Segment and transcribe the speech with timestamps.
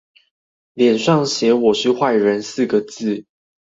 [0.73, 3.25] 臉上寫我是壞人四個字